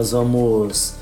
[0.00, 0.94] Nós vamos,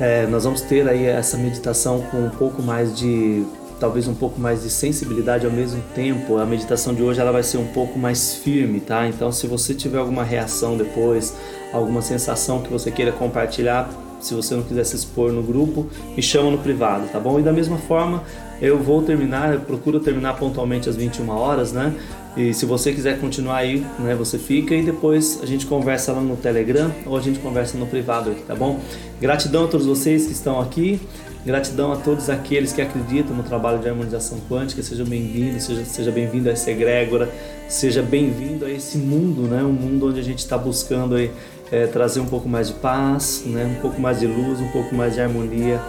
[0.00, 3.44] é, nós vamos ter aí essa meditação com um pouco mais de,
[3.78, 6.38] talvez um pouco mais de sensibilidade ao mesmo tempo.
[6.38, 9.06] A meditação de hoje ela vai ser um pouco mais firme, tá?
[9.06, 11.36] Então, se você tiver alguma reação depois,
[11.74, 16.22] alguma sensação que você queira compartilhar, se você não quiser se expor no grupo, me
[16.22, 17.38] chama no privado, tá bom?
[17.38, 18.22] E da mesma forma,
[18.62, 21.94] eu vou terminar, eu procuro terminar pontualmente às 21 horas, né?
[22.36, 26.20] E se você quiser continuar aí, né, você fica e depois a gente conversa lá
[26.20, 28.80] no Telegram ou a gente conversa no privado aqui, tá bom?
[29.20, 31.00] Gratidão a todos vocês que estão aqui.
[31.46, 34.82] Gratidão a todos aqueles que acreditam no trabalho de harmonização quântica.
[34.82, 37.30] Sejam bem-vindos, seja, seja bem-vindo a essa egrégora,
[37.68, 39.62] seja bem-vindo a esse mundo, né?
[39.62, 41.30] Um mundo onde a gente está buscando aí,
[41.70, 43.76] é, trazer um pouco mais de paz, né?
[43.78, 45.80] um pouco mais de luz, um pouco mais de harmonia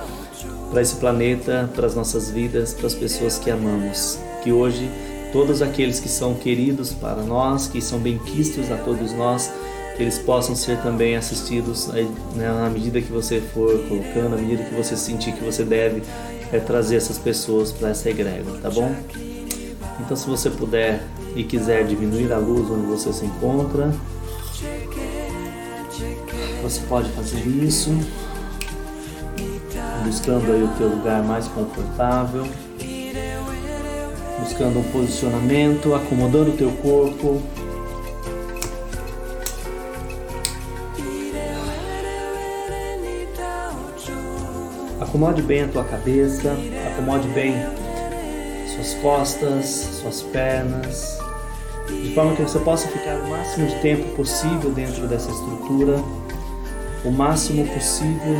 [0.71, 4.19] para esse planeta, para as nossas vidas, para as pessoas que amamos.
[4.43, 4.89] Que hoje
[5.35, 9.51] todos aqueles que são queridos para nós, que são benquistos a todos nós,
[9.97, 12.07] que eles possam ser também assistidos né,
[12.37, 16.03] na medida que você for colocando, na medida que você sentir que você deve
[16.53, 18.95] é, trazer essas pessoas para essa egrégora, tá bom?
[19.99, 21.03] Então, se você puder
[21.35, 23.93] e quiser diminuir a luz onde você se encontra,
[26.63, 27.91] você pode fazer isso,
[30.05, 32.47] buscando aí o teu lugar mais confortável
[34.45, 37.41] buscando um posicionamento, acomodando o teu corpo.
[45.01, 46.55] Acomode bem a tua cabeça,
[46.91, 47.55] acomode bem
[48.75, 49.65] suas costas,
[50.01, 51.17] suas pernas,
[51.89, 55.99] de forma que você possa ficar o máximo de tempo possível dentro dessa estrutura,
[57.03, 58.37] o máximo possível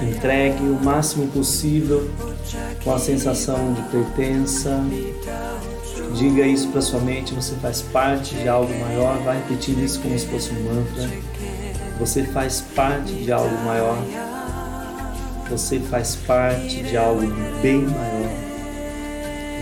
[0.00, 2.08] entregue, o máximo possível
[2.82, 4.80] com a sensação de pertença.
[6.14, 10.18] Diga isso para sua mente, você faz parte de algo maior, vai repetindo isso como
[10.18, 11.10] se fosse um mantra.
[11.98, 13.98] Você faz parte de algo maior.
[15.50, 17.26] Você faz parte de algo
[17.60, 18.30] bem maior.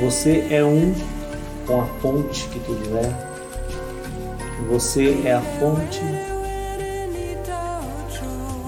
[0.02, 0.94] Você é um
[1.66, 3.32] com a fonte que tudo é.
[4.68, 6.00] Você é a fonte.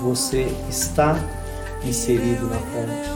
[0.02, 1.18] Você está
[1.82, 3.13] inserido na fonte.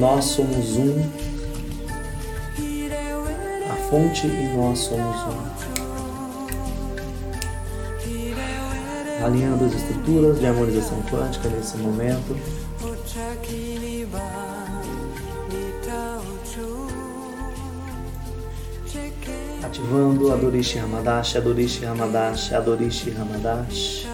[0.00, 0.98] Nós somos um,
[3.70, 5.50] a fonte e nós somos um.
[9.22, 12.34] Alinhando as estruturas de harmonização quântica nesse momento.
[19.62, 24.08] Ativando Adorishi Hamadashi, Adorishi Hamadashi, Adorishi Hamadashi.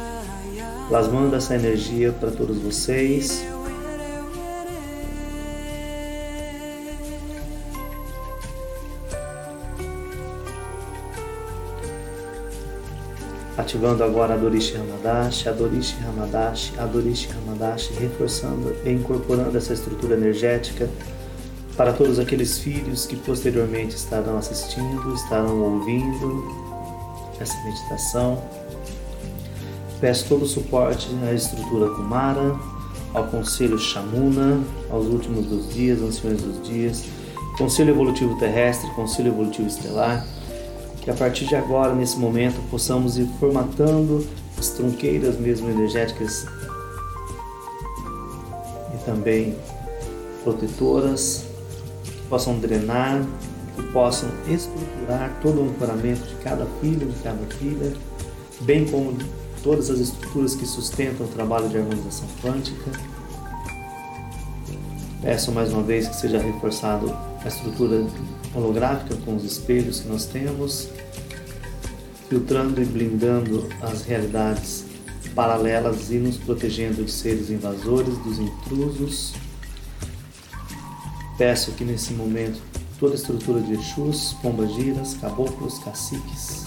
[0.89, 3.47] Plasmando essa energia para todos vocês.
[13.57, 19.73] Ativando agora a Dorishi Hamadashi, a Dorishi Hamadashi, a Dorishi Hamadashi, reforçando e incorporando essa
[19.73, 20.89] estrutura energética
[21.75, 26.67] para todos aqueles filhos que posteriormente estarão assistindo, estarão ouvindo
[27.41, 28.43] essa meditação.
[30.01, 32.55] Peço todo o suporte à estrutura Kumara,
[33.15, 37.05] ao Conselho Shamuna, aos últimos dos dias, anciões dos dias,
[37.57, 40.27] Conselho Evolutivo Terrestre, Conselho Evolutivo Estelar,
[41.07, 44.27] que a partir de agora, nesse momento, possamos ir formatando
[44.59, 46.45] as tronqueiras mesmo energéticas
[48.93, 49.57] e também
[50.43, 51.45] protetoras
[52.03, 53.25] que possam drenar,
[53.77, 57.93] que possam estruturar todo o ancoramento de cada filho, de cada filha,
[58.63, 59.17] bem como
[59.63, 62.91] todas as estruturas que sustentam o trabalho de harmonização quântica.
[65.23, 68.05] Peço mais uma vez que seja reforçado a estrutura
[68.57, 70.89] holográfica com os espelhos que nós temos,
[72.29, 74.85] filtrando e blindando as realidades
[75.35, 79.35] paralelas e nos protegendo de seres invasores, dos intrusos.
[81.37, 82.61] Peço que nesse momento
[82.99, 86.67] toda a estrutura de Exus, pombagiras, caboclos, caciques,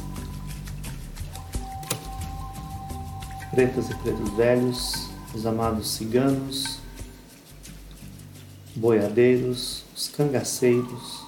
[3.50, 6.78] pretas e pretos velhos, os amados ciganos,
[8.76, 11.19] boiadeiros, os cangaceiros,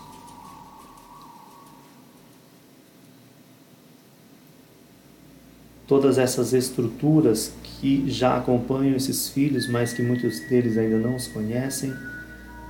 [5.91, 7.51] todas essas estruturas
[7.81, 11.93] que já acompanham esses filhos, mas que muitos deles ainda não os conhecem,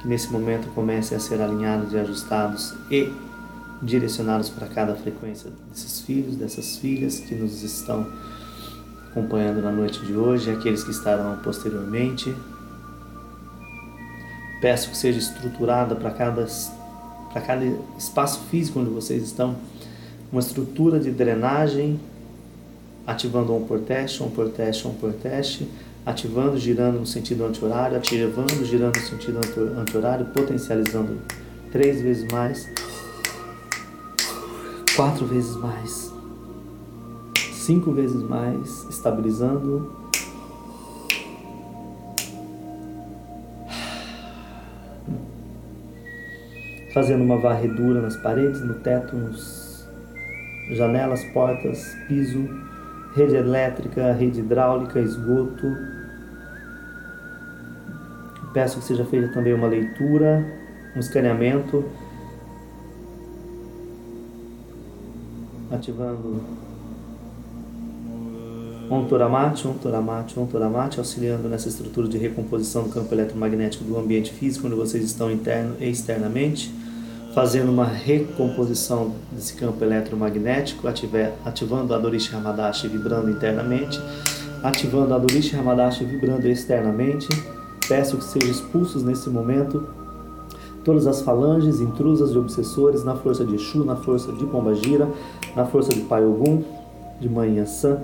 [0.01, 3.13] que nesse momento comecem a ser alinhados e ajustados e
[3.79, 8.12] direcionados para cada frequência desses filhos, dessas filhas que nos estão
[9.12, 12.35] acompanhando na noite de hoje, aqueles que estarão posteriormente.
[14.62, 16.47] Peço que seja estruturada para cada,
[17.31, 17.65] para cada
[18.00, 19.56] espaço físico onde vocês estão,
[20.31, 22.00] uma estrutura de drenagem
[23.11, 25.67] ativando on por teste, on por teste, on por teste,
[26.05, 29.39] ativando, girando no sentido anti-horário, ativando, girando no sentido
[29.77, 31.19] anti-horário, potencializando
[31.71, 32.67] três vezes mais,
[34.95, 36.11] quatro vezes mais,
[37.53, 39.99] cinco vezes mais, estabilizando.
[46.93, 49.87] Fazendo uma varredura nas paredes, no teto, nos
[50.73, 52.49] janelas, portas, piso,
[53.15, 55.67] rede elétrica, rede hidráulica, esgoto.
[58.53, 60.45] Peço que seja feita também uma leitura,
[60.95, 61.85] um escaneamento,
[65.71, 66.41] ativando.
[68.89, 74.75] Ontoramate, Ontoramate, Ontoramate, auxiliando nessa estrutura de recomposição do campo eletromagnético do ambiente físico, onde
[74.75, 76.81] vocês estão interno e externamente
[77.33, 80.88] fazendo uma recomposição desse campo eletromagnético,
[81.45, 84.01] ativando a Dorishi Hamadashi vibrando internamente,
[84.62, 87.28] ativando a Dorishi Hamadashi vibrando externamente.
[87.88, 89.88] Peço que sejam expulsos nesse momento
[90.83, 95.07] todas as falanges intrusas de obsessores na força de Exu, na força de Pombagira,
[95.56, 96.63] na força de Pai Ogum,
[97.19, 98.00] de Mãe Yansan.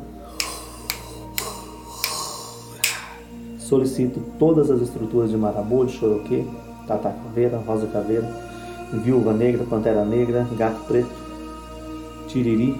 [3.59, 6.45] Solicito todas as estruturas de Marabô, de Choroquê,
[6.87, 8.46] Tata Caveira, Rosa Caveira,
[8.93, 11.09] Viúva Negra, Pantera Negra, Gato Preto,
[12.27, 12.75] Tiriri,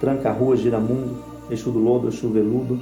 [0.00, 1.16] Tranca-Rua, Giramundo,
[1.50, 2.80] Exu do Lodo, Exu Veludo,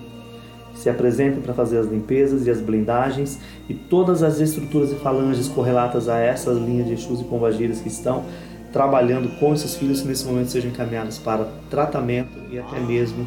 [0.75, 3.39] se apresentem para fazer as limpezas e as blindagens
[3.69, 7.89] e todas as estruturas e falanges correlatas a essas linhas de Exus e Pombagiras que
[7.89, 8.25] estão
[8.73, 13.27] trabalhando com esses filhos que nesse momento sejam encaminhados para tratamento e até mesmo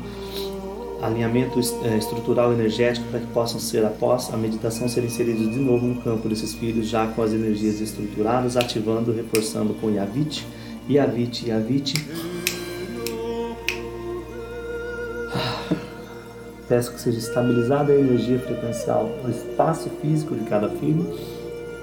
[1.03, 5.85] alinhamento é, estrutural energético para que possam ser, após a meditação, ser inseridos de novo
[5.85, 10.45] no campo desses filhos, já com as energias estruturadas, ativando, reforçando com Yavit,
[10.89, 11.93] Yavit, Yavit.
[16.69, 21.05] Peço que seja estabilizada a energia frequencial no espaço físico de cada filho,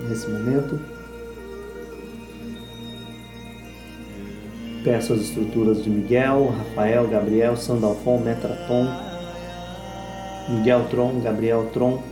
[0.08, 0.80] nesse momento.
[4.82, 9.09] Peço as estruturas de Miguel, Rafael, Gabriel, Sandalfon, Metraton,
[10.50, 12.02] Miguel Tron, Gabriel Tron.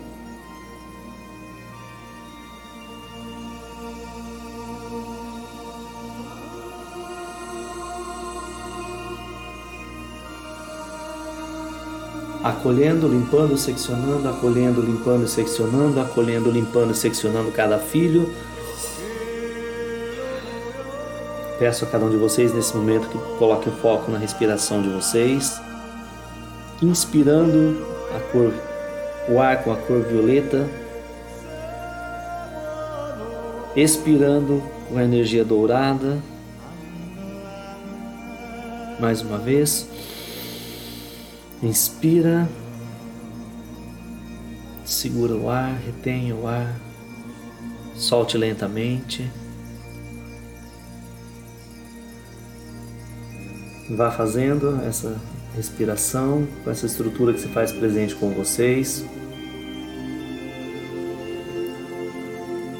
[12.44, 18.32] Acolhendo, limpando, seccionando, acolhendo, limpando, seccionando, acolhendo, limpando, seccionando cada filho.
[21.58, 24.88] Peço a cada um de vocês nesse momento que coloque o foco na respiração de
[24.88, 25.60] vocês,
[26.80, 28.52] inspirando a cor,
[29.28, 30.68] o ar com a cor violeta,
[33.76, 36.22] expirando com a energia dourada.
[38.98, 39.88] Mais uma vez,
[41.62, 42.48] inspira,
[44.84, 46.74] segura o ar, retém o ar,
[47.94, 49.30] solte lentamente.
[53.90, 55.16] Vá fazendo essa
[55.54, 59.04] respiração, com essa estrutura que se faz presente com vocês.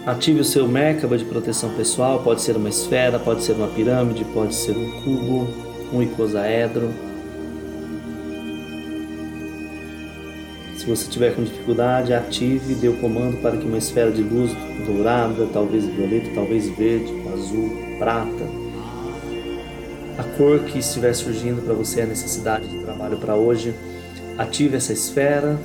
[0.06, 4.24] Ative o seu Merkaba de proteção pessoal, pode ser uma esfera, pode ser uma pirâmide,
[4.32, 5.48] pode ser um cubo,
[5.92, 6.90] um icosaedro.
[10.78, 14.22] Se você tiver com dificuldade, ative e dê o comando para que uma esfera de
[14.22, 14.50] luz
[14.86, 18.67] dourada, talvez violeta, talvez verde, azul, prata,
[20.38, 23.74] cor que estiver surgindo para você, a necessidade de trabalho para hoje.
[24.38, 25.58] Ative essa esfera,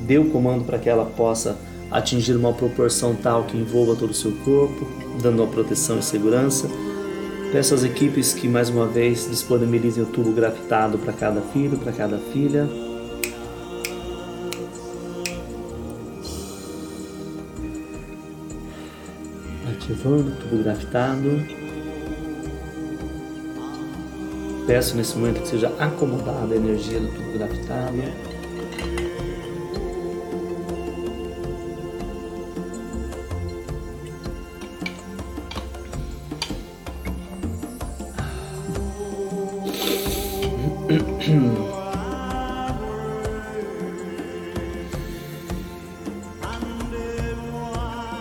[0.00, 1.56] dê o comando para que ela possa
[1.92, 4.84] atingir uma proporção tal que envolva todo o seu corpo,
[5.22, 6.68] dando uma proteção e segurança.
[7.52, 11.92] Peço às equipes que mais uma vez disponibilizem o tubo grafitado para cada filho, para
[11.92, 12.68] cada filha.
[19.72, 21.59] Ativando o tubo grafitado.
[24.70, 27.96] Peço nesse momento que seja acomodada a energia do tubo grafitado.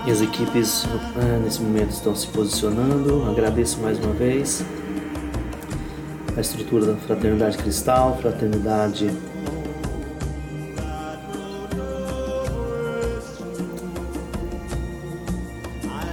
[0.04, 0.88] E as equipes
[1.44, 3.30] nesse momento estão se posicionando.
[3.30, 4.66] Agradeço mais uma vez
[6.40, 9.12] a estrutura da Fraternidade Cristal, Fraternidade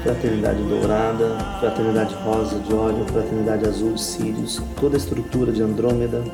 [0.03, 6.25] Fraternidade Dourada, Fraternidade Rosa de Óleo, Fraternidade Azul de Sírios, toda a estrutura de Andrômeda,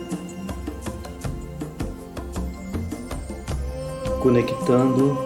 [4.23, 5.19] conectando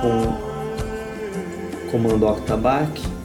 [0.00, 0.28] com
[1.88, 3.15] o comando Octabac,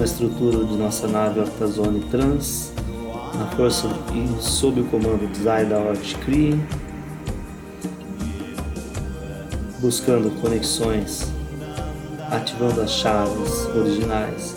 [0.00, 2.72] na estrutura de nossa nave Octazone Trans,
[3.34, 6.58] na força e sob o comando de Zaida Ortkri,
[9.78, 11.30] buscando conexões,
[12.30, 14.56] ativando as chaves originais.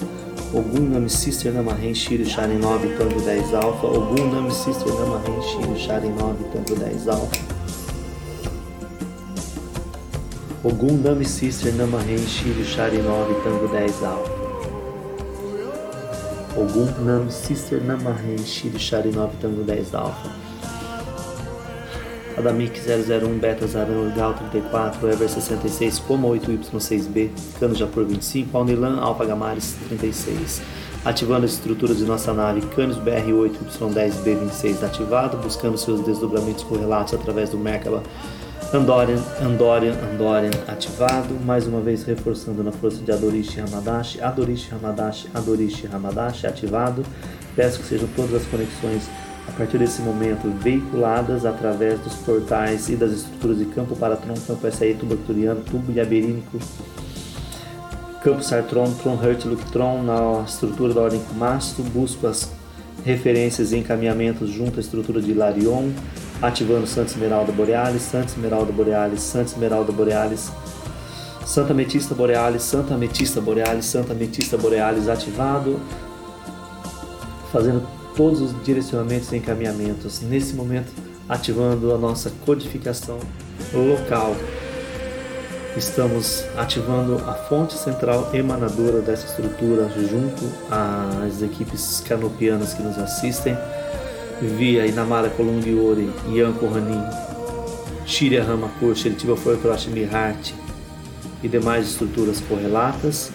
[0.54, 5.78] Ogum Nami Sister Namahen Shiro Sharin 9 Tango 10 Alpha, Ogum Nami Sister Namahen Shiro
[5.78, 7.40] Sharin 9 Tango 10 Alpha.
[10.64, 14.43] Ogum Nami Sister Namahen Shiro Sharin 9 Tango 10 Alpha.
[16.56, 20.30] Ogum Nami Sister Namahen Shiro Sharin 9 Tango 10 Alpha.
[22.38, 29.26] Adamic 001 Beta Zaran Gal 34 Ever 66 Poma 8Y6B Cano Japor 25 Alnilan Alpha
[29.26, 30.62] Gamares 36
[31.06, 37.58] Ativando a estrutura de nossa nave Canos BR8Y10B26 ativado, buscando seus desdobramentos correlatos através do
[37.58, 38.02] Merkaba
[38.74, 45.30] Andorian, Andorian, Andorian ativado, mais uma vez reforçando na força de Adorishi Hamadashi, Adorishi Hamadashi,
[45.32, 47.06] Adorishi Hamadashi ativado.
[47.56, 49.04] Peço que sejam todas as conexões
[49.48, 54.72] a partir desse momento veiculadas através dos portais e das estruturas de campo Paratron, campo
[54.72, 56.58] SAE, tubo arcturiano, tubo iaberínico,
[58.24, 62.52] campo Sartron, Tron Hurt, Luctron, na estrutura da ordem Masto, busco as
[63.06, 65.92] referências e encaminhamentos junto à estrutura de Larion,
[66.44, 70.52] ativando Santa Esmeralda Borealis, Santa Esmeralda Borealis, Santa Esmeralda Borealis,
[71.46, 75.80] Santa Metista Borealis, Santa Metista Borealis, Santa Metista Borealis ativado,
[77.50, 80.20] fazendo todos os direcionamentos e encaminhamentos.
[80.22, 80.92] Nesse momento,
[81.30, 83.20] ativando a nossa codificação
[83.74, 84.36] local.
[85.78, 93.58] Estamos ativando a fonte central emanadora dessa estrutura junto às equipes canopianas que nos assistem,
[94.44, 97.04] via Inamara Kolongiori, Yanko Hanin,
[98.06, 100.54] Shirya Ramakur, Sheritiba Fortrosh Mihart
[101.42, 103.32] e demais estruturas correlatas,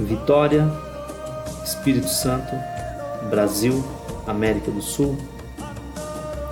[0.00, 0.70] Vitória,
[1.64, 2.54] Espírito Santo,
[3.30, 3.84] Brasil,
[4.26, 5.16] América do Sul,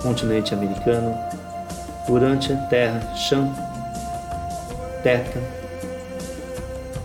[0.01, 1.15] continente americano,
[2.09, 3.53] Urântia, Terra, Chã,
[5.03, 5.41] Teta,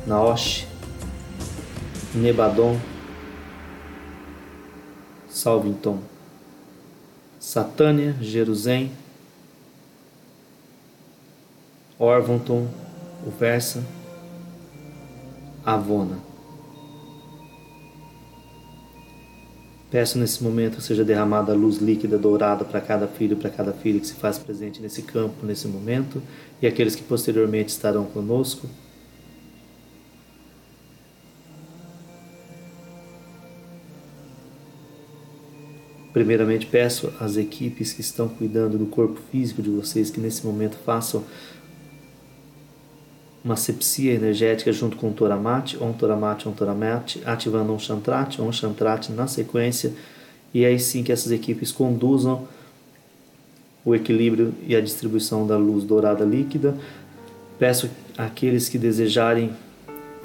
[0.07, 0.67] Naosh,
[2.14, 2.79] Nebadon,
[5.43, 5.99] Salvington,
[7.41, 8.93] Satânia, Jerusalém,
[11.99, 12.69] Orvonton,
[13.27, 13.85] Uversa,
[15.67, 16.21] Avona.
[19.91, 23.99] Peço nesse momento seja derramada a luz líquida dourada para cada filho, para cada filha
[23.99, 26.23] que se faz presente nesse campo, nesse momento,
[26.63, 28.69] e aqueles que posteriormente estarão conosco.
[36.12, 40.76] Primeiramente, peço às equipes que estão cuidando do corpo físico de vocês que nesse momento
[40.85, 41.25] façam
[43.45, 48.52] uma sepsia energética junto com o Toramate, Om Toramate, Om Toramate, ativando Om Shantrate, Om
[48.52, 49.92] Shantrate na sequência,
[50.54, 52.47] e aí sim que essas equipes conduzam
[53.85, 56.76] o equilíbrio e a distribuição da luz dourada líquida.
[57.59, 59.50] Peço àqueles que desejarem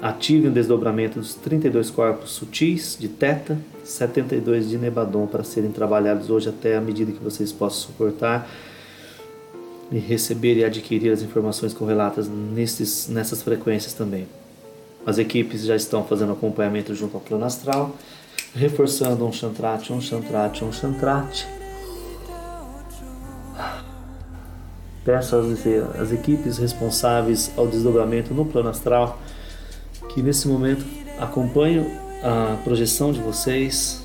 [0.00, 6.30] ativem o desdobramento dos 32 corpos sutis de Teta, 72 de Nebadon para serem trabalhados
[6.30, 8.48] hoje até a medida que vocês possam suportar
[9.90, 14.28] e receber e adquirir as informações correlatas nesses, nessas frequências também.
[15.04, 17.96] As equipes já estão fazendo acompanhamento junto ao plano astral,
[18.54, 21.46] reforçando um chantrate, um chantrate, um chantrate.
[25.04, 25.46] Peço às,
[25.98, 29.18] às equipes responsáveis ao desdobramento no plano astral
[30.08, 30.84] que nesse momento
[31.18, 31.86] acompanhem
[32.22, 34.02] a projeção de vocês,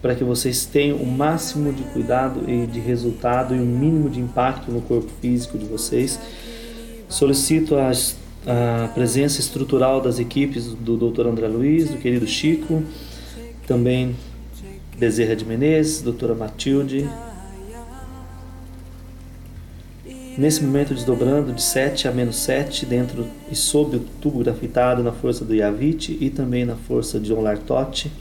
[0.00, 4.20] para que vocês tenham o máximo de cuidado e de resultado e o mínimo de
[4.20, 6.18] impacto no corpo físico de vocês.
[7.08, 11.26] Solicito a, a presença estrutural das equipes do Dr.
[11.26, 12.82] André Luiz, do querido Chico,
[13.66, 14.14] também
[14.96, 17.08] Bezerra de Menezes, doutora Matilde.
[20.38, 25.10] Nesse momento desdobrando de 7 a menos 7 dentro e sob o tubo grafitado na
[25.10, 28.12] força do Yavit e também na força de Onlartote.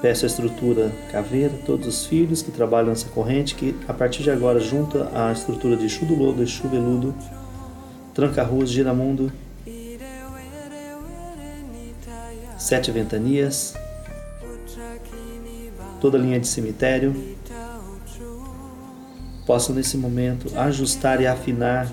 [0.00, 4.30] Peço a estrutura caveira, todos os filhos que trabalham nessa corrente, que a partir de
[4.30, 7.12] agora junta a estrutura de chudulodo e chuveludo,
[8.14, 9.32] tranca-ruas, giramundo,
[12.56, 13.74] sete ventanias,
[16.02, 17.14] toda a linha de cemitério,
[19.46, 21.88] possam nesse momento ajustar e afinar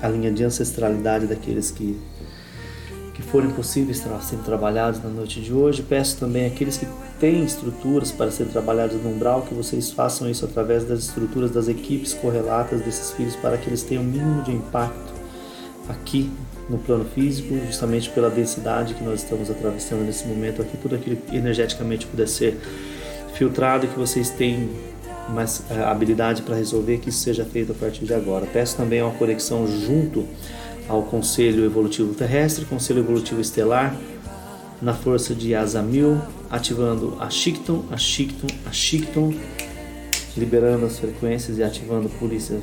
[0.00, 1.98] a linha de ancestralidade daqueles que,
[3.14, 5.82] que forem possíveis serem trabalhados na noite de hoje.
[5.82, 6.86] Peço também àqueles que
[7.18, 11.66] têm estruturas para serem trabalhados no umbral que vocês façam isso através das estruturas das
[11.66, 15.12] equipes correlatas desses filhos para que eles tenham o mínimo de impacto
[15.88, 16.30] aqui
[16.70, 21.16] no plano físico, justamente pela densidade que nós estamos atravessando nesse momento aqui, tudo aquilo
[21.16, 22.56] que energeticamente puder ser
[23.34, 24.70] filtrado que vocês têm
[25.28, 28.46] mais eh, habilidade para resolver que isso seja feito a partir de agora.
[28.46, 30.26] Peço também uma conexão junto
[30.88, 33.94] ao Conselho Evolutivo Terrestre, Conselho Evolutivo Estelar,
[34.80, 36.20] na força de Azamil,
[36.50, 39.34] ativando a Shikton, a Shikton, a Shikton,
[40.36, 42.60] liberando as frequências e ativando Polícia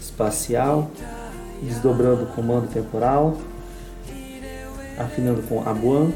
[0.00, 0.90] Espacial,
[1.62, 3.38] desdobrando o comando temporal,
[4.98, 6.12] afinando com Abuan,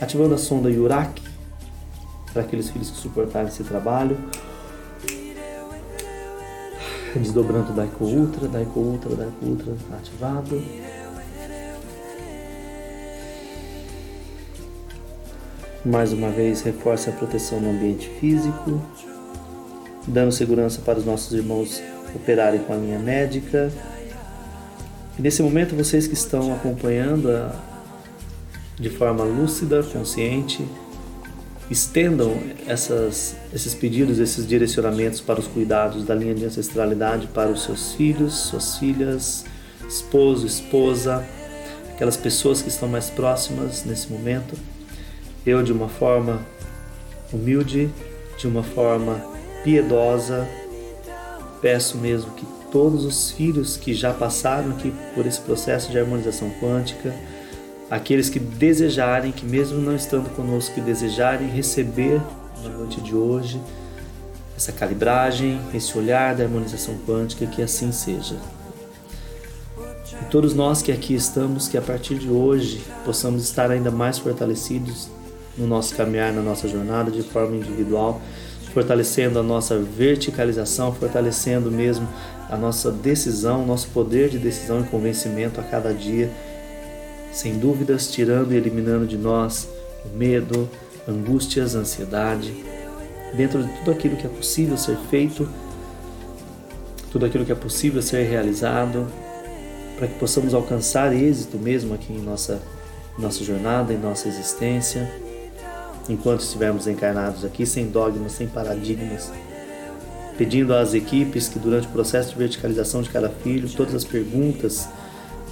[0.00, 1.31] ativando a sonda Yurak
[2.32, 4.16] para aqueles filhos que suportarem esse trabalho,
[7.14, 10.62] desdobrando Daiko Ultra, Daiko Ultra, Daiko Ultra ativado.
[15.84, 18.80] Mais uma vez, reforce a proteção no ambiente físico,
[20.06, 21.82] dando segurança para os nossos irmãos
[22.14, 23.70] operarem com a linha médica.
[25.18, 27.52] E nesse momento, vocês que estão acompanhando a,
[28.78, 30.64] de forma lúcida, consciente,
[31.72, 37.64] estendam essas, esses pedidos, esses direcionamentos para os cuidados da linha de ancestralidade para os
[37.64, 39.44] seus filhos, suas filhas,
[39.88, 41.26] esposo, esposa,
[41.90, 44.54] aquelas pessoas que estão mais próximas nesse momento.
[45.44, 46.46] Eu, de uma forma
[47.32, 47.90] humilde,
[48.38, 49.24] de uma forma
[49.64, 50.46] piedosa,
[51.60, 56.50] peço mesmo que todos os filhos que já passaram aqui por esse processo de harmonização
[56.60, 57.14] quântica,
[57.92, 62.22] aqueles que desejarem, que mesmo não estando conosco, que desejarem receber
[62.62, 63.60] na noite de hoje
[64.56, 68.36] essa calibragem, esse olhar da harmonização quântica, que assim seja.
[70.22, 74.16] E todos nós que aqui estamos, que a partir de hoje possamos estar ainda mais
[74.16, 75.08] fortalecidos
[75.58, 78.22] no nosso caminhar, na nossa jornada de forma individual,
[78.72, 82.08] fortalecendo a nossa verticalização, fortalecendo mesmo
[82.48, 86.30] a nossa decisão, nosso poder de decisão e convencimento a cada dia
[87.32, 89.68] sem dúvidas tirando e eliminando de nós
[90.04, 90.68] o medo,
[91.08, 92.52] angústias, ansiedade,
[93.34, 95.48] dentro de tudo aquilo que é possível ser feito,
[97.10, 99.06] tudo aquilo que é possível ser realizado,
[99.96, 102.60] para que possamos alcançar êxito mesmo aqui em nossa,
[103.18, 105.10] nossa jornada, em nossa existência,
[106.08, 109.30] enquanto estivermos encarnados aqui, sem dogmas, sem paradigmas,
[110.36, 114.88] pedindo às equipes que durante o processo de verticalização de cada filho, todas as perguntas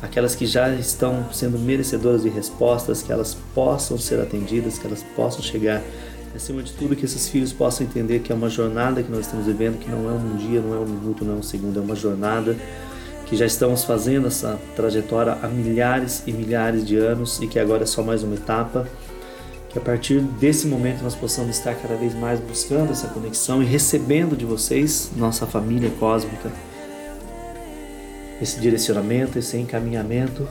[0.02, 5.04] aquelas que já estão sendo merecedoras de respostas, que elas possam ser atendidas, que elas
[5.14, 5.82] possam chegar.
[6.34, 9.46] Acima de tudo, que esses filhos possam entender que é uma jornada que nós estamos
[9.46, 11.82] vivendo, que não é um dia, não é um minuto, não é um segundo, é
[11.82, 12.56] uma jornada
[13.26, 17.84] que já estamos fazendo essa trajetória há milhares e milhares de anos e que agora
[17.84, 18.86] é só mais uma etapa.
[19.68, 23.66] Que a partir desse momento nós possamos estar cada vez mais buscando essa conexão e
[23.66, 26.50] recebendo de vocês, nossa família cósmica,
[28.40, 30.48] esse direcionamento, esse encaminhamento.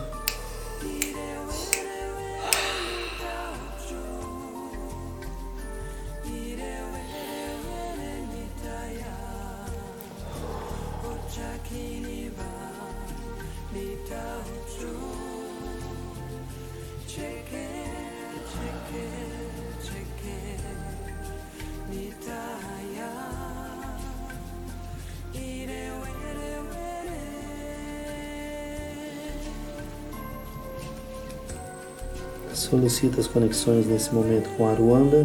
[32.89, 35.23] Solicita as conexões nesse momento com a Ruanda,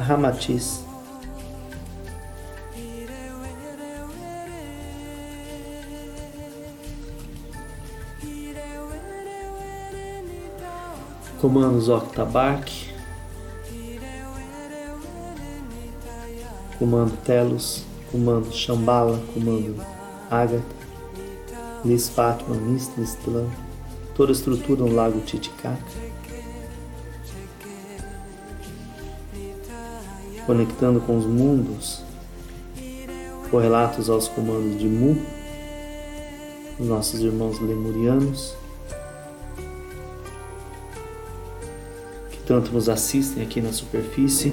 [0.00, 0.80] a Ramatiz,
[11.40, 12.68] comandos Octabark,
[16.80, 19.80] comando Telos, comando Shambhala, comando
[20.28, 20.64] Agatha,
[21.84, 23.46] Lis Fátima, Mistlan,
[24.16, 26.05] toda a estrutura no lago Titicaca.
[30.46, 32.06] Conectando com os mundos
[33.50, 35.16] correlatos aos comandos de Mu,
[36.78, 38.54] os nossos irmãos lemurianos,
[42.30, 44.52] que tanto nos assistem aqui na superfície.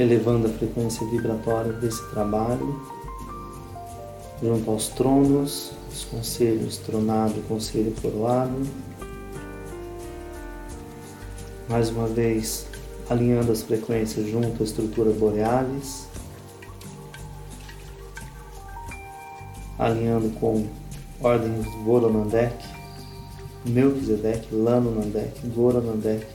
[0.00, 2.80] Elevando a frequência vibratória desse trabalho,
[4.42, 8.66] junto aos tronos, os conselhos tronado e conselho coroado.
[11.68, 12.66] Mais uma vez,
[13.10, 16.08] alinhando as frequências junto à estrutura borealis,
[19.78, 20.66] alinhando com
[21.20, 22.56] ordens Voronandek,
[23.66, 26.26] Melchizedek, Lanonandek, Goronandek,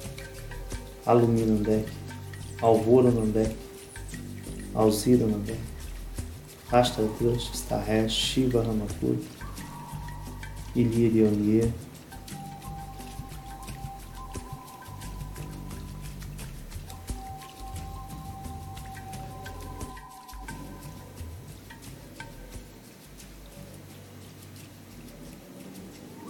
[1.07, 2.04] Aluminandek,
[2.61, 3.55] Alvoronandek,
[4.73, 5.59] Alzironandek,
[6.71, 9.17] Ashtadrash, Stahesh, Shiva Ramakur,
[10.75, 11.71] Ilirionier,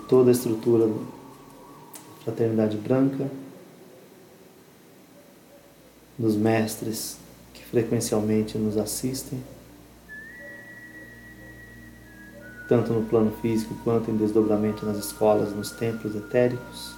[0.07, 0.93] toda a estrutura da
[2.23, 3.29] fraternidade branca,
[6.17, 7.17] dos mestres
[7.53, 9.43] que frequencialmente nos assistem,
[12.67, 16.95] tanto no plano físico quanto em desdobramento nas escolas, nos templos etéricos.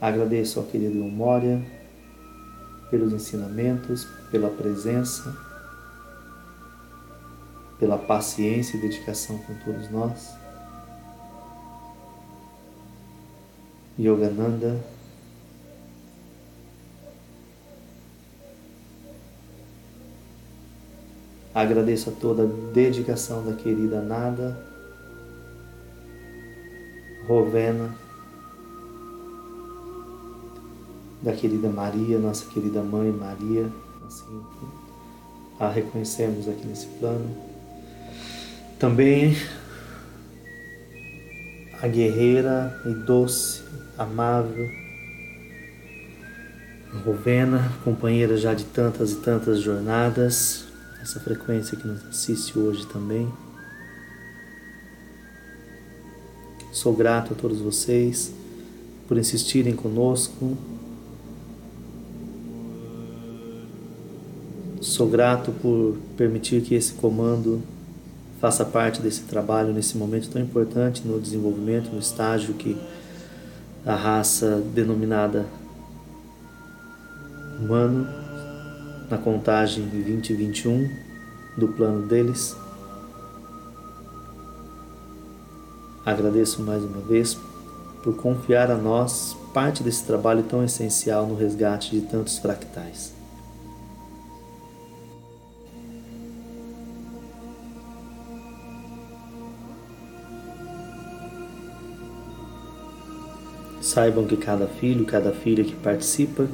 [0.00, 1.62] Agradeço ao querido Moria
[2.90, 5.34] pelos ensinamentos, pela presença,
[7.78, 10.30] pela paciência e dedicação com todos nós.
[13.98, 14.78] Yogananda,
[21.54, 24.58] Agradeço a toda a dedicação da querida Nada,
[27.26, 27.94] Rovena,
[31.22, 33.70] da querida Maria, nossa querida mãe Maria,
[34.06, 34.42] assim
[35.60, 37.36] a reconhecemos aqui nesse plano.
[38.78, 39.36] Também
[41.80, 43.62] a guerreira e doce,
[43.96, 44.68] amável,
[47.04, 50.66] Rovena, companheira já de tantas e tantas jornadas,
[51.02, 53.28] essa frequência que nos assiste hoje também.
[56.72, 58.32] Sou grato a todos vocês
[59.08, 60.56] por insistirem conosco.
[64.80, 67.60] Sou grato por permitir que esse comando
[68.40, 72.76] faça parte desse trabalho nesse momento tão importante no desenvolvimento, no estágio que
[73.84, 75.46] a raça denominada
[77.60, 78.21] humano
[79.12, 80.88] na contagem 2021
[81.54, 82.56] do plano deles.
[86.02, 87.38] Agradeço mais uma vez
[88.02, 93.12] por confiar a nós parte desse trabalho tão essencial no resgate de tantos fractais.
[103.82, 106.48] Saibam que cada filho, cada filha que participa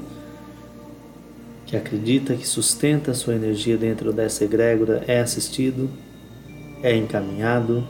[1.69, 5.91] que acredita que sustenta sua energia dentro dessa egrégora é assistido,
[6.83, 7.87] é encaminhado.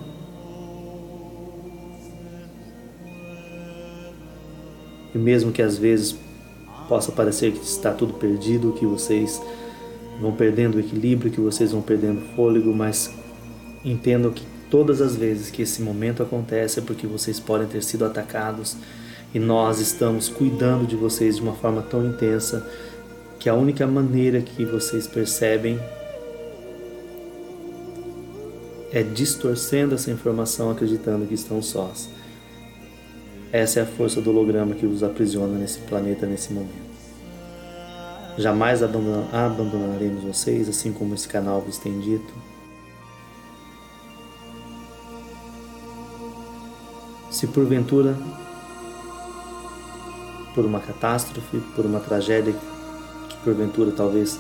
[5.14, 6.17] E mesmo que às vezes
[6.88, 9.41] possa parecer que está tudo perdido, que vocês
[10.21, 13.14] vão perdendo o equilíbrio, que vocês vão perdendo fôlego, mas
[13.85, 18.05] entendam que todas as vezes que esse momento acontece é porque vocês podem ter sido
[18.05, 18.77] atacados
[19.33, 22.67] e nós estamos cuidando de vocês de uma forma tão intensa
[23.48, 25.80] que a única maneira que vocês percebem
[28.92, 32.11] é distorcendo essa informação acreditando que estão sós.
[33.50, 36.90] Essa é a força do holograma que os aprisiona nesse planeta nesse momento.
[38.37, 42.34] Jamais abandonaremos vocês, assim como esse canal vos tem dito.
[47.30, 48.14] Se porventura,
[50.54, 52.54] por uma catástrofe, por uma tragédia
[53.44, 54.38] porventura talvez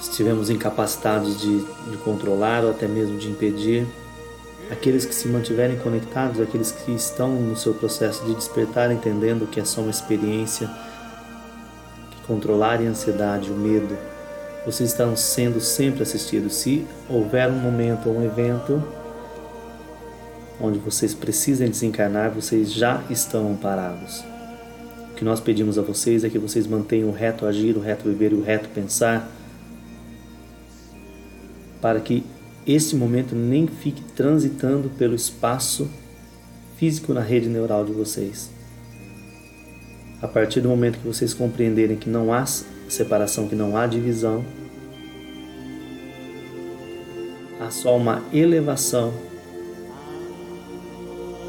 [0.00, 1.58] estivemos incapacitados de,
[1.90, 3.86] de controlar ou até mesmo de impedir.
[4.70, 9.58] Aqueles que se mantiverem conectados, aqueles que estão no seu processo de despertar, entendendo que
[9.58, 10.70] é só uma experiência,
[12.10, 13.96] que controlarem a ansiedade, o medo,
[14.64, 16.54] vocês estão sendo sempre assistidos.
[16.54, 18.82] Se houver um momento ou um evento
[20.60, 24.29] onde vocês precisem desencarnar, vocês já estão amparados
[25.20, 28.32] que nós pedimos a vocês é que vocês mantenham o reto agir, o reto viver
[28.32, 29.30] e o reto pensar,
[31.78, 32.24] para que
[32.66, 35.90] esse momento nem fique transitando pelo espaço
[36.78, 38.50] físico na rede neural de vocês.
[40.22, 42.46] A partir do momento que vocês compreenderem que não há
[42.88, 44.42] separação, que não há divisão,
[47.60, 49.12] há só uma elevação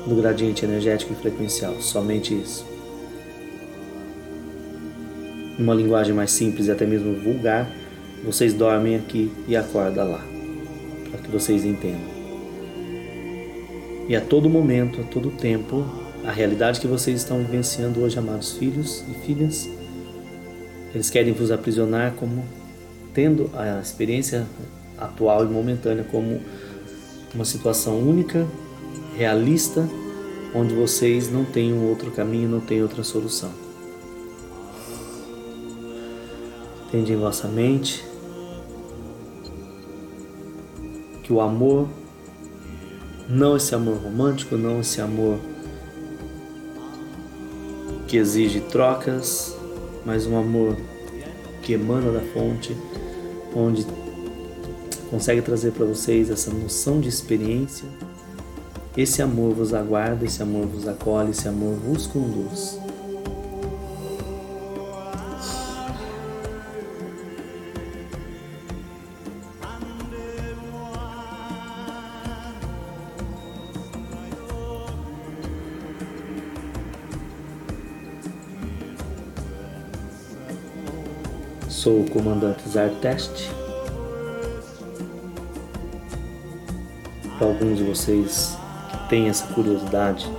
[0.06, 2.71] do gradiente energético e frequencial, somente isso.
[5.62, 7.72] Numa linguagem mais simples e até mesmo vulgar,
[8.26, 10.26] vocês dormem aqui e acordam lá,
[11.10, 12.10] para que vocês entendam.
[14.10, 15.86] E a todo momento, a todo tempo,
[16.26, 19.70] a realidade que vocês estão vivenciando hoje, amados filhos e filhas,
[20.94, 22.44] eles querem vos aprisionar como
[23.14, 24.46] tendo a experiência
[24.98, 26.42] atual e momentânea como
[27.34, 28.46] uma situação única,
[29.18, 29.88] realista,
[30.54, 33.71] onde vocês não têm um outro caminho, não têm outra solução.
[36.92, 38.04] Tende em vossa mente
[41.24, 41.88] que o amor,
[43.30, 45.40] não esse amor romântico, não esse amor
[48.10, 49.56] que exige trocas,
[50.06, 50.76] mas um amor
[51.62, 52.76] que emana da fonte,
[53.56, 53.88] onde
[55.10, 57.88] consegue trazer para vocês essa noção de experiência.
[58.98, 62.81] Esse amor vos aguarda, esse amor vos acolhe, esse amor vos conduz.
[81.92, 83.50] Sou o comandante Zartest.
[87.38, 88.58] Para alguns de vocês
[88.90, 90.32] que têm essa curiosidade,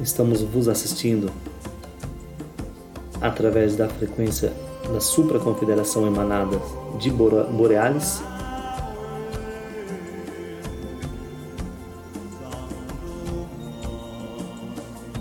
[0.00, 1.30] estamos vos assistindo
[3.20, 4.52] através da frequência
[4.92, 6.60] da supraconfederação emanada
[6.98, 8.20] de Borealis.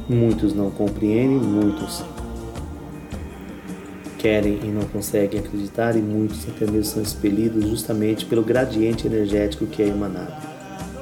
[0.09, 2.03] Muitos não compreendem, muitos
[4.21, 9.65] querem e não conseguem acreditar, e muitos até mesmo são expelidos justamente pelo gradiente energético
[9.65, 10.31] que é emanado.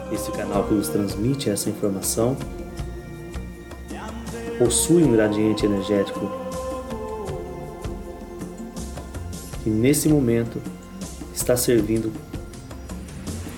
[0.09, 2.37] Esse canal que nos transmite essa informação
[4.57, 6.31] possui um gradiente energético
[9.63, 10.61] que nesse momento
[11.33, 12.11] está servindo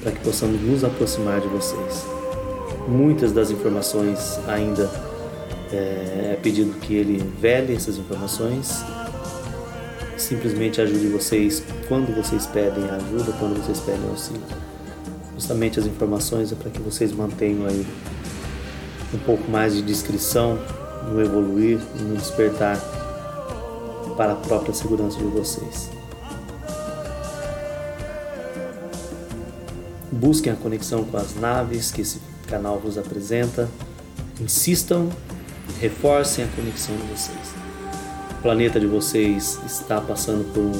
[0.02, 2.06] para que possamos nos aproximar de vocês.
[2.88, 4.89] Muitas das informações ainda
[5.71, 8.84] é, é pedido que ele vele essas informações
[10.32, 14.41] simplesmente ajude vocês quando vocês pedem ajuda, quando vocês pedem auxílio.
[15.36, 17.86] Justamente as informações é para que vocês mantenham aí
[19.13, 20.58] um pouco mais de discrição
[21.12, 22.80] no evoluir e no despertar
[24.15, 25.89] para a própria segurança de vocês.
[30.13, 33.67] Busquem a conexão com as naves que esse canal vos apresenta.
[34.39, 35.10] Insistam,
[35.82, 37.61] reforcem a conexão de vocês
[38.41, 40.71] planeta de vocês está passando por,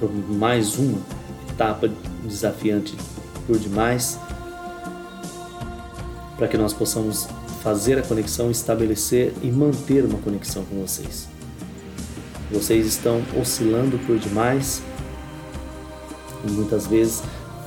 [0.00, 0.98] por mais uma
[1.50, 1.90] etapa
[2.24, 2.96] desafiante
[3.46, 4.18] por demais,
[6.36, 7.28] para que nós possamos
[7.62, 11.28] fazer a conexão, estabelecer e manter uma conexão com vocês.
[12.50, 14.82] Vocês estão oscilando por demais
[16.46, 17.22] e muitas vezes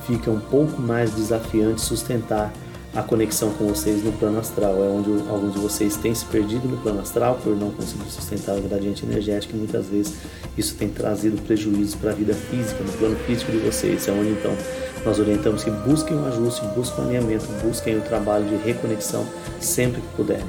[0.06, 2.52] fica um pouco mais desafiante sustentar
[2.96, 4.82] a conexão com vocês no plano astral.
[4.82, 8.56] É onde alguns de vocês têm se perdido no plano astral por não conseguir sustentar
[8.56, 10.14] o gradiente energético e muitas vezes
[10.56, 14.08] isso tem trazido prejuízos para a vida física, no plano físico de vocês.
[14.08, 14.56] É onde então
[15.04, 19.26] nós orientamos que busquem um ajuste, busquem um alinhamento, busquem o trabalho de reconexão
[19.60, 20.46] sempre que puderem.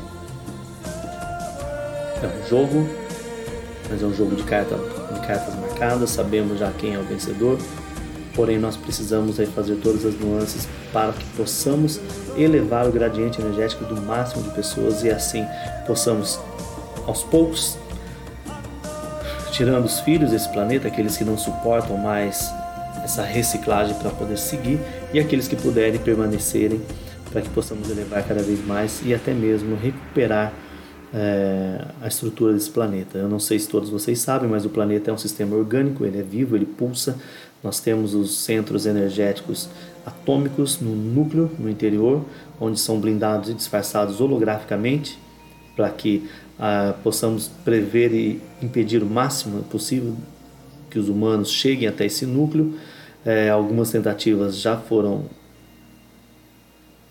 [2.23, 2.88] É um jogo,
[3.89, 7.60] mas é um jogo de, carta, de cartas marcadas, sabemos já quem é o vencedor
[8.38, 12.00] porém nós precisamos aí fazer todas as nuances para que possamos
[12.38, 15.43] elevar o gradiente energético do máximo de pessoas e assim
[15.88, 16.39] possamos
[17.08, 17.76] aos poucos
[19.52, 22.54] tirando os filhos desse planeta, aqueles que não suportam mais
[23.04, 24.80] essa reciclagem para poder seguir
[25.12, 26.80] e aqueles que puderem permanecerem
[27.32, 30.54] para que possamos elevar cada vez mais e até mesmo recuperar
[31.13, 33.17] é, a estrutura desse planeta.
[33.17, 36.19] Eu não sei se todos vocês sabem, mas o planeta é um sistema orgânico, ele
[36.19, 37.17] é vivo, ele pulsa,
[37.63, 39.69] nós temos os centros energéticos
[40.05, 42.23] atômicos no núcleo, no interior,
[42.59, 45.19] onde são blindados e disfarçados holograficamente,
[45.75, 50.15] para que ah, possamos prever e impedir o máximo possível
[50.89, 52.77] que os humanos cheguem até esse núcleo.
[53.25, 55.25] É, algumas tentativas já foram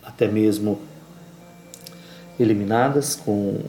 [0.02, 0.80] até mesmo
[2.38, 3.60] eliminadas com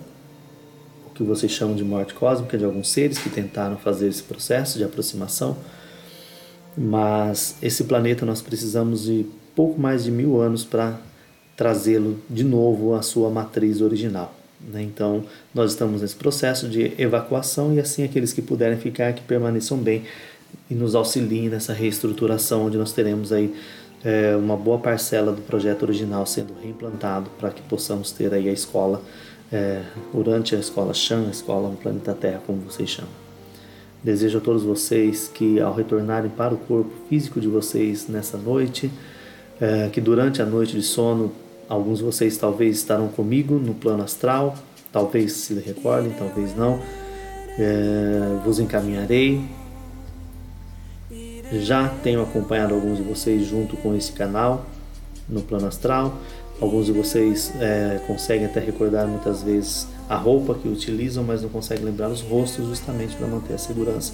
[1.18, 4.84] que vocês chamam de morte cósmica de alguns seres que tentaram fazer esse processo de
[4.84, 5.58] aproximação
[6.78, 9.26] mas esse planeta nós precisamos de
[9.56, 10.96] pouco mais de mil anos para
[11.56, 14.36] trazê-lo de novo à sua matriz original.
[14.62, 14.84] Né?
[14.84, 19.78] Então, nós estamos nesse processo de evacuação e assim aqueles que puderem ficar que permaneçam
[19.78, 20.04] bem
[20.70, 23.54] e nos auxiliem nessa reestruturação, onde nós teremos aí
[24.04, 28.54] é, uma boa parcela do projeto original sendo reimplantado para que possamos ter aí a
[28.54, 29.02] escola
[29.52, 29.84] é,
[30.14, 33.12] durante a escola Chan, a escola planeta Terra, como vocês chamam.
[34.04, 38.92] Desejo a todos vocês que, ao retornarem para o corpo físico de vocês nessa noite,
[39.60, 41.32] é, que durante a noite de sono,
[41.68, 44.56] alguns de vocês talvez estarão comigo no plano astral,
[44.92, 46.80] talvez se recordem, talvez não,
[47.58, 49.42] é, vos encaminharei.
[51.62, 54.66] Já tenho acompanhado alguns de vocês junto com esse canal
[55.28, 56.18] no plano astral.
[56.60, 61.50] Alguns de vocês é, conseguem até recordar muitas vezes a roupa que utilizam, mas não
[61.50, 64.14] conseguem lembrar os rostos justamente para manter a segurança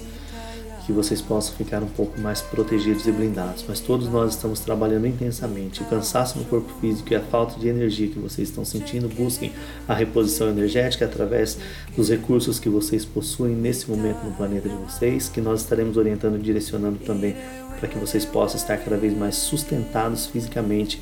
[0.84, 3.64] que vocês possam ficar um pouco mais protegidos e blindados.
[3.66, 5.82] Mas todos nós estamos trabalhando intensamente.
[5.82, 9.52] O cansaço no corpo físico e a falta de energia que vocês estão sentindo, busquem
[9.88, 11.58] a reposição energética através
[11.96, 16.36] dos recursos que vocês possuem nesse momento no planeta de vocês, que nós estaremos orientando
[16.36, 17.34] e direcionando também
[17.78, 21.00] para que vocês possam estar cada vez mais sustentados fisicamente,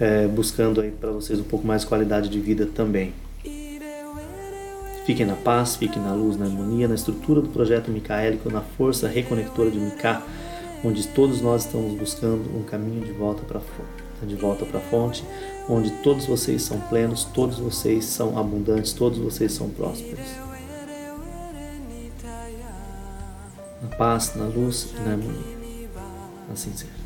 [0.00, 3.12] é, buscando aí para vocês um pouco mais de qualidade de vida também.
[5.04, 9.08] Fiquem na paz, fiquem na luz, na harmonia, na estrutura do projeto micaélico, na força
[9.08, 10.22] reconectora de Mika,
[10.84, 13.60] onde todos nós estamos buscando um caminho de volta para
[14.22, 15.24] de volta para a fonte,
[15.68, 20.26] onde todos vocês são plenos, todos vocês são abundantes, todos vocês são prósperos.
[23.82, 25.60] Na paz, na luz e na harmonia.
[26.52, 26.99] Assim seja.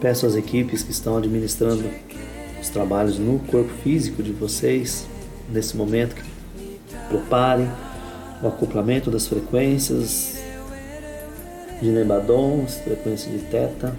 [0.00, 1.84] Peço às equipes que estão administrando
[2.60, 5.06] os trabalhos no corpo físico de vocês,
[5.50, 6.22] nesse momento, que
[7.08, 7.68] preparem
[8.42, 10.38] o acoplamento das frequências
[11.82, 13.96] de Nebadon, frequência de Teta.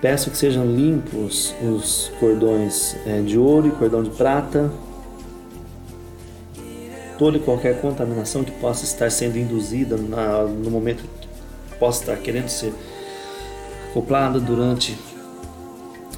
[0.00, 4.70] Peço que sejam limpos os cordões é, de ouro e cordão de prata,
[7.18, 11.04] toda e qualquer contaminação que possa estar sendo induzida no momento
[11.82, 12.72] possa estar querendo ser
[13.90, 14.96] acoplada durante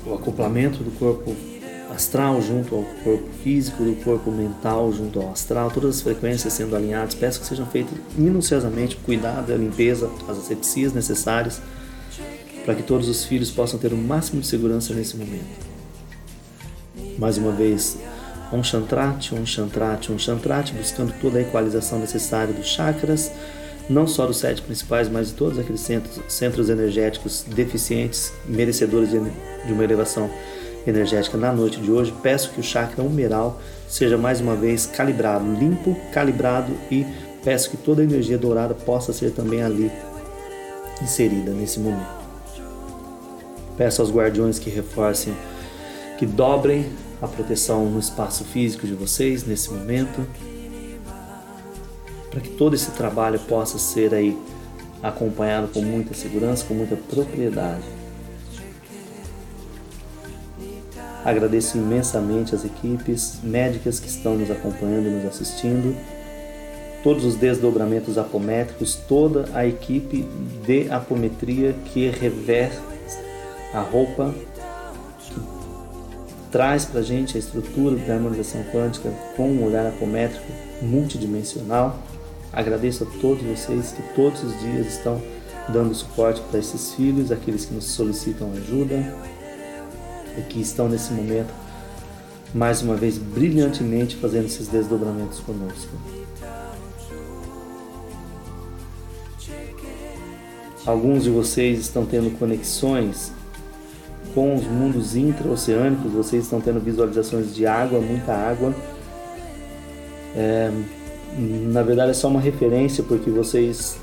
[0.05, 1.35] o acoplamento do corpo
[1.91, 6.77] astral junto ao corpo físico, do corpo mental junto ao astral, todas as frequências sendo
[6.77, 7.15] alinhadas.
[7.15, 11.63] Peço que sejam feitas minuciosamente, cuidado, a limpeza, as asepsias necessárias
[12.67, 15.65] para que todos os filhos possam ter o máximo de segurança nesse momento.
[17.19, 17.97] Mais uma vez,
[18.53, 23.33] um chantrate, um chantrate, um chantrate, buscando toda a equalização necessária dos chakras,
[23.89, 29.19] não só dos sete principais, mas de todos aqueles centros, centros energéticos deficientes, merecedores de,
[29.73, 30.31] uma elevação
[30.87, 32.13] energética na noite de hoje.
[32.23, 37.07] Peço que o chakra humeral seja mais uma vez calibrado, limpo, calibrado e
[37.43, 39.91] peço que toda a energia dourada possa ser também ali
[41.03, 42.25] inserida nesse momento.
[43.77, 45.35] Peço aos guardiões que reforcem,
[46.19, 46.87] que dobrem
[47.21, 50.27] a proteção no espaço físico de vocês nesse momento
[52.35, 54.37] para que todo esse trabalho possa ser aí
[55.01, 57.85] acompanhado com muita segurança, com muita propriedade.
[61.25, 65.97] Agradeço imensamente as equipes médicas que estão nos acompanhando e nos assistindo,
[67.05, 70.27] todos os desdobramentos apométricos, toda a equipe
[70.67, 72.83] de apometria que reveste
[73.73, 74.35] a roupa,
[75.21, 75.41] que
[76.51, 80.51] traz para a gente a estrutura da harmonização quântica com um olhar apométrico
[80.83, 81.97] multidimensional.
[82.55, 85.21] Agradeço a todos vocês que todos os dias estão
[85.69, 89.13] dando suporte para esses filhos, aqueles que nos solicitam ajuda
[90.39, 91.53] e que estão nesse momento,
[92.55, 95.91] mais uma vez, brilhantemente fazendo esses desdobramentos conosco.
[100.87, 103.33] Alguns de vocês estão tendo conexões
[104.35, 108.75] com os mundos intraoceânicos, vocês estão tendo visualizações de água, muita água.
[110.37, 110.71] É,
[111.37, 113.99] na verdade é só uma referência porque vocês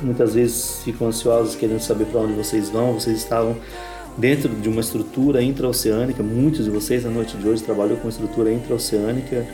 [0.00, 2.94] muitas vezes ficam ansiosos querendo saber para onde vocês vão.
[2.94, 3.56] Vocês estavam
[4.18, 6.22] dentro de uma estrutura intraoceânica.
[6.22, 9.46] Muitos de vocês na noite de hoje trabalhou com estrutura intraoceânica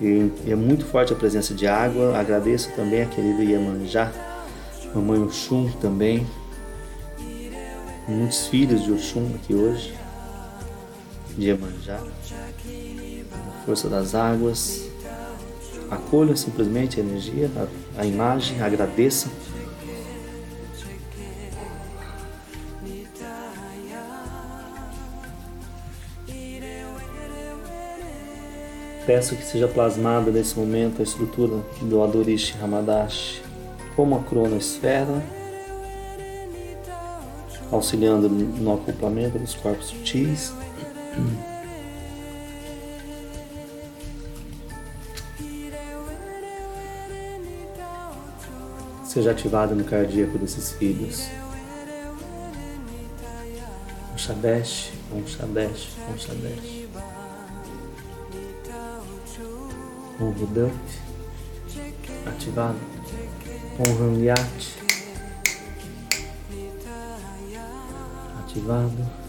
[0.00, 2.18] e, e é muito forte a presença de água.
[2.18, 4.12] Agradeço também a querida Iemanjá,
[4.92, 6.26] mamãe Oxum também.
[8.08, 9.94] Muitos filhos de Oxum aqui hoje,
[11.38, 12.00] de Iemanjá,
[13.64, 14.93] força das águas
[15.94, 19.28] Acolha simplesmente a energia, a, a imagem, agradeça.
[29.06, 33.42] Peço que seja plasmada nesse momento a estrutura do Adorishi Hamadashi
[33.94, 35.22] como a cronosfera,
[37.70, 40.52] auxiliando no acoplamento dos corpos sutis.
[49.14, 51.28] Seja ativado no cardíaco desses filhos.
[54.12, 56.88] Um Shadesh, um Shadesh, um Shadesh.
[60.18, 60.74] Um Hidut
[62.26, 62.80] ativado.
[63.78, 64.40] Um Ramyat
[68.40, 69.23] ativado.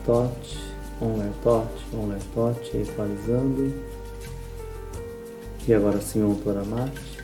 [0.00, 0.58] Um lertote,
[1.02, 3.74] um lertote, um lertote, equalizando.
[5.68, 7.18] E agora sim um toramate.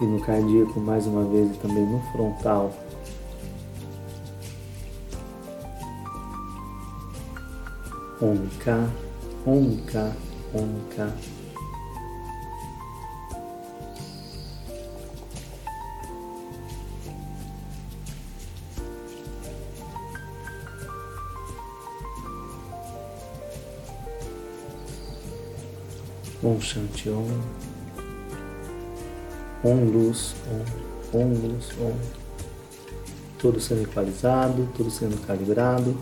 [0.00, 2.72] E no cardíaco mais uma vez e também no frontal.
[8.20, 8.90] Omka,
[9.46, 10.16] Omka,
[10.54, 11.04] Omka.
[11.04, 11.37] Om
[26.60, 27.42] Shanti Om.
[29.62, 31.94] Om Luz, Om, Om Luz, Om.
[33.38, 35.96] Tudo sendo equalizado, tudo sendo calibrado.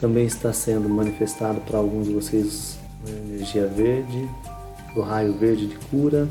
[0.00, 4.28] Também está sendo manifestado para alguns de vocês a energia verde,
[4.94, 6.28] o raio verde de cura.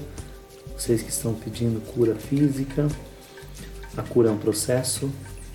[0.77, 2.87] Vocês que estão pedindo cura física.
[3.97, 5.09] A cura é um processo,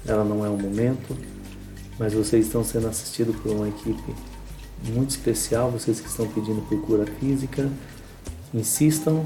[0.06, 1.16] ela não é um momento,
[1.98, 4.14] mas vocês estão sendo assistidos por uma equipe
[4.88, 7.70] muito especial, vocês que estão pedindo por cura física,
[8.52, 9.24] insistam,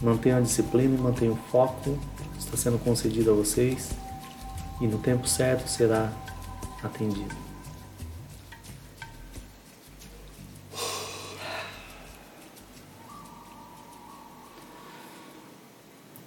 [0.00, 1.98] mantenham a disciplina e mantenham o foco,
[2.38, 3.90] está sendo concedido a vocês.
[4.80, 6.12] E no tempo certo será
[6.82, 7.34] atendido.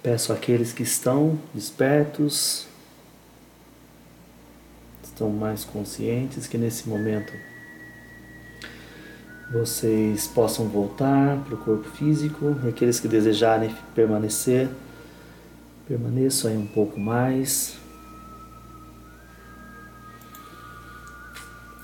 [0.02, 2.66] Peço àqueles que estão despertos,
[5.02, 7.32] estão mais conscientes, que nesse momento
[9.50, 14.68] vocês possam voltar para o corpo físico e aqueles que desejarem permanecer,
[15.86, 17.76] permaneçam aí um pouco mais.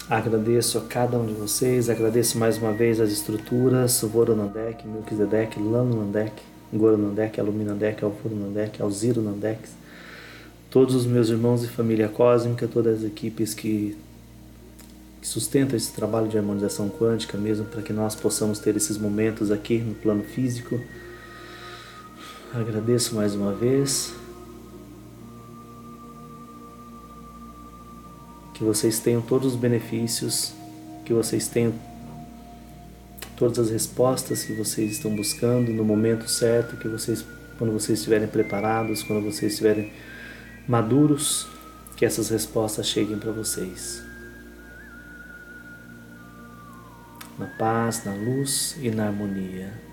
[0.08, 6.42] Agradeço a cada um de vocês, agradeço mais uma vez as estruturas, Voronandek, Melchizedek, Lanonandek,
[6.72, 9.68] Goronandek, Aluminandek, Alfurunandek, Alzirunandek,
[10.70, 13.98] todos os meus irmãos e família cósmica, todas as equipes que
[15.28, 19.78] sustenta esse trabalho de harmonização quântica mesmo para que nós possamos ter esses momentos aqui
[19.78, 20.80] no plano físico.
[22.54, 24.14] Agradeço mais uma vez.
[28.54, 30.54] Que vocês tenham todos os benefícios,
[31.04, 31.74] que vocês tenham
[33.36, 37.24] todas as respostas que vocês estão buscando no momento certo, que vocês
[37.58, 39.92] quando vocês estiverem preparados, quando vocês estiverem
[40.66, 41.46] maduros,
[41.96, 44.07] que essas respostas cheguem para vocês.
[47.38, 49.87] Na paz, na luz e na harmonia.